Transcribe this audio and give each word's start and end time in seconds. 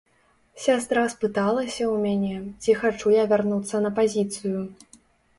Сястра 0.61 1.01
спыталася 1.15 1.83
ў 1.87 1.91
мяне, 2.05 2.37
ці 2.63 2.75
хачу 2.79 3.07
я 3.17 3.23
вярнуцца 3.33 3.75
на 3.87 3.91
пазіцыю. 4.01 4.59